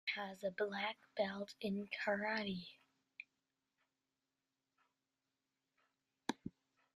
He 0.15 0.19
has 0.19 0.43
a 0.43 0.49
black 0.49 0.97
belt 1.15 1.53
in 1.61 1.87
karate. 2.03 2.65